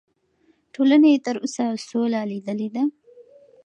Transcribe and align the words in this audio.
ټولنې 0.73 1.13
تر 1.25 1.35
اوسه 1.43 1.65
سوله 1.87 2.21
لیدلې 2.31 2.67
ده. 2.75 2.83